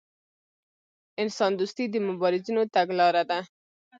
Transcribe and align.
انسان 1.21 1.51
دوستي 1.59 1.85
د 1.93 1.95
مبارزینو 2.07 2.63
تګلاره 2.75 3.23
ده. 3.29 3.39